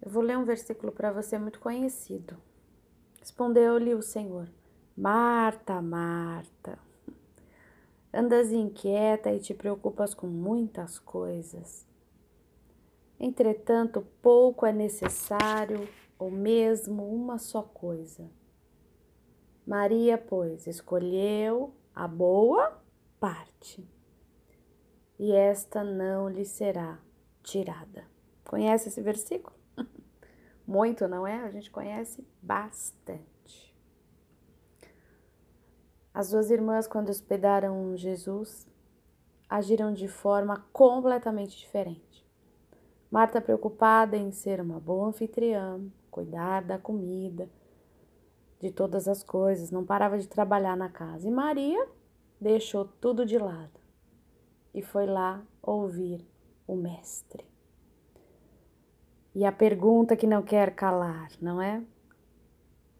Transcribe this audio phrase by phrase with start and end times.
[0.00, 2.36] Eu vou ler um versículo para você muito conhecido.
[3.18, 4.48] Respondeu-lhe o Senhor:
[4.96, 6.78] Marta, Marta,
[8.12, 11.86] andas inquieta e te preocupas com muitas coisas.
[13.20, 18.30] Entretanto, pouco é necessário, ou mesmo uma só coisa.
[19.66, 22.80] Maria, pois, escolheu a boa
[23.18, 23.86] parte,
[25.18, 26.98] e esta não lhe será
[27.42, 28.06] tirada.
[28.44, 29.57] Conhece esse versículo?
[30.68, 31.40] Muito, não é?
[31.44, 33.74] A gente conhece bastante.
[36.12, 38.68] As duas irmãs, quando hospedaram Jesus,
[39.48, 42.22] agiram de forma completamente diferente.
[43.10, 47.48] Marta, preocupada em ser uma boa anfitriã, cuidar da comida,
[48.60, 51.26] de todas as coisas, não parava de trabalhar na casa.
[51.26, 51.88] E Maria
[52.38, 53.80] deixou tudo de lado
[54.74, 56.28] e foi lá ouvir
[56.66, 57.47] o Mestre.
[59.38, 61.80] E a pergunta que não quer calar, não é?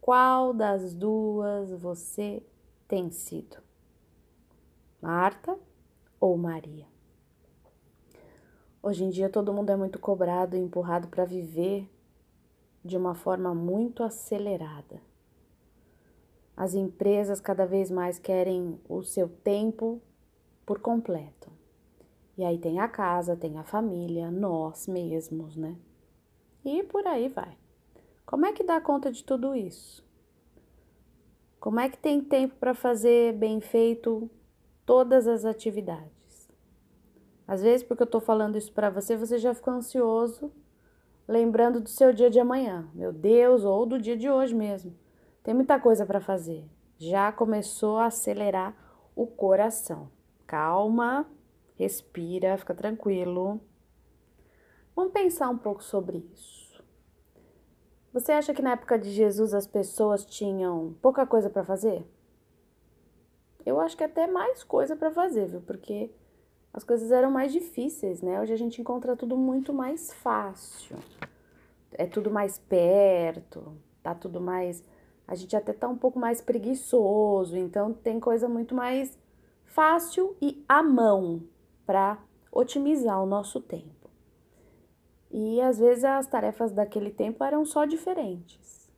[0.00, 2.40] Qual das duas você
[2.86, 3.56] tem sido?
[5.02, 5.58] Marta
[6.20, 6.86] ou Maria?
[8.80, 11.90] Hoje em dia todo mundo é muito cobrado e empurrado para viver
[12.84, 15.02] de uma forma muito acelerada.
[16.56, 20.00] As empresas cada vez mais querem o seu tempo
[20.64, 21.50] por completo.
[22.38, 25.76] E aí tem a casa, tem a família, nós mesmos, né?
[26.64, 27.56] E por aí vai.
[28.26, 30.04] Como é que dá conta de tudo isso?
[31.58, 34.30] Como é que tem tempo para fazer bem feito
[34.86, 36.48] todas as atividades?
[37.46, 40.52] Às vezes, porque eu estou falando isso para você, você já ficou ansioso,
[41.26, 44.94] lembrando do seu dia de amanhã, meu Deus, ou do dia de hoje mesmo.
[45.42, 46.64] Tem muita coisa para fazer.
[46.96, 48.74] Já começou a acelerar
[49.16, 50.08] o coração.
[50.46, 51.26] Calma,
[51.76, 53.60] respira, fica tranquilo.
[55.00, 56.84] Vamos pensar um pouco sobre isso.
[58.12, 62.04] Você acha que na época de Jesus as pessoas tinham pouca coisa para fazer?
[63.64, 65.62] Eu acho que até mais coisa para fazer, viu?
[65.62, 66.10] Porque
[66.70, 68.42] as coisas eram mais difíceis, né?
[68.42, 70.98] Hoje a gente encontra tudo muito mais fácil.
[71.92, 74.84] É tudo mais perto, tá tudo mais.
[75.26, 79.18] A gente até tá um pouco mais preguiçoso, então tem coisa muito mais
[79.64, 81.42] fácil e à mão
[81.86, 82.18] para
[82.52, 83.99] otimizar o nosso tempo.
[85.30, 88.90] E às vezes as tarefas daquele tempo eram só diferentes.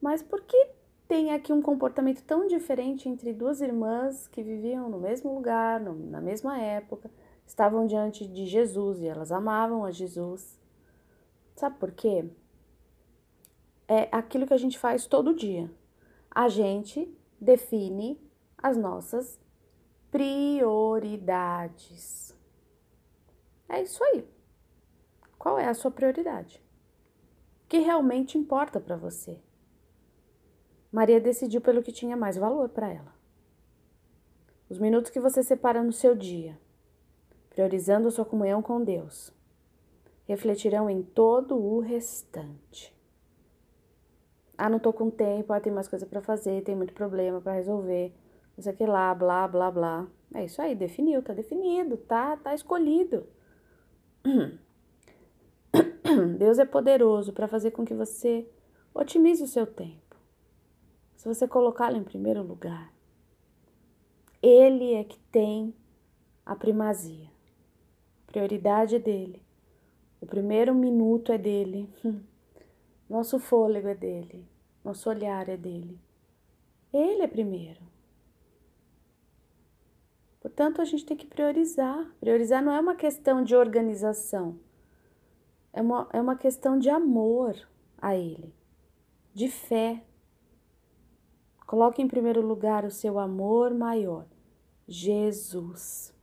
[0.00, 0.68] Mas por que
[1.08, 5.94] tem aqui um comportamento tão diferente entre duas irmãs que viviam no mesmo lugar, no,
[5.94, 7.10] na mesma época,
[7.46, 10.58] estavam diante de Jesus e elas amavam a Jesus?
[11.54, 12.24] Sabe por quê?
[13.86, 15.70] É aquilo que a gente faz todo dia.
[16.30, 18.18] A gente define
[18.56, 19.38] as nossas
[20.10, 22.34] prioridades.
[23.68, 24.24] É isso aí.
[25.42, 26.62] Qual é a sua prioridade?
[27.64, 29.40] O que realmente importa para você?
[30.92, 33.12] Maria decidiu pelo que tinha mais valor para ela.
[34.70, 36.56] Os minutos que você separa no seu dia,
[37.50, 39.32] priorizando a sua comunhão com Deus,
[40.28, 42.96] refletirão em todo o restante.
[44.56, 47.54] Ah, não tô com tempo, ah, tem mais coisa para fazer, tem muito problema para
[47.54, 48.14] resolver,
[48.56, 50.06] não sei o que lá, blá, blá, blá.
[50.32, 53.26] É isso aí, definiu, tá definido, tá, tá escolhido.
[56.38, 58.46] Deus é poderoso para fazer com que você
[58.92, 60.16] otimize o seu tempo.
[61.16, 62.92] Se você colocá-lo em primeiro lugar,
[64.42, 65.72] Ele é que tem
[66.44, 67.30] a primazia.
[68.26, 69.42] A prioridade é dele.
[70.20, 71.88] O primeiro minuto é dele.
[73.08, 74.44] Nosso fôlego é dele.
[74.84, 76.00] Nosso olhar é dele.
[76.92, 77.80] Ele é primeiro.
[80.40, 82.04] Portanto, a gente tem que priorizar.
[82.18, 84.58] Priorizar não é uma questão de organização
[85.72, 87.56] é uma, é uma questão de amor
[87.98, 88.54] a Ele,
[89.32, 90.04] de fé.
[91.66, 94.26] Coloque em primeiro lugar o seu amor maior,
[94.86, 96.14] Jesus.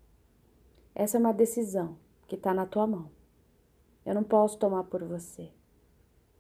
[0.94, 3.10] Essa é uma decisão que está na tua mão.
[4.06, 5.52] Eu não posso tomar por você.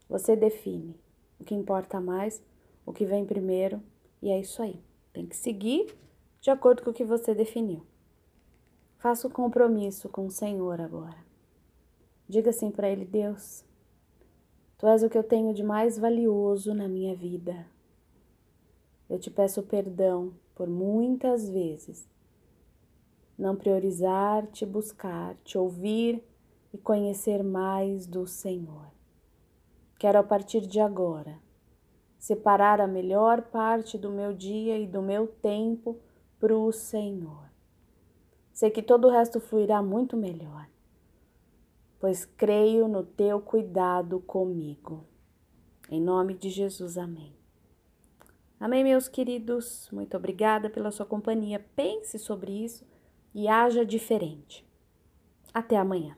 [0.08, 1.00] Você define
[1.40, 2.44] o que importa mais,
[2.86, 3.82] o que vem primeiro,
[4.22, 4.84] e é isso aí.
[5.14, 5.96] Tem que seguir
[6.42, 7.86] de acordo com o que você definiu.
[8.98, 11.29] Faça o um compromisso com o Senhor agora.
[12.30, 13.66] Diga assim para ele: Deus,
[14.78, 17.66] tu és o que eu tenho de mais valioso na minha vida.
[19.10, 22.08] Eu te peço perdão por muitas vezes
[23.36, 26.24] não priorizar, te buscar, te ouvir
[26.72, 28.92] e conhecer mais do Senhor.
[29.98, 31.40] Quero a partir de agora
[32.20, 35.98] separar a melhor parte do meu dia e do meu tempo
[36.38, 37.50] para o Senhor.
[38.54, 40.68] Sei que todo o resto fluirá muito melhor
[42.00, 45.06] pois creio no teu cuidado comigo.
[45.90, 47.36] Em nome de Jesus, amém.
[48.60, 49.90] Amém, meus queridos.
[49.92, 51.66] Muito obrigada pela sua companhia.
[51.76, 52.86] Pense sobre isso
[53.34, 54.68] e haja diferente.
[55.54, 56.18] Até amanhã.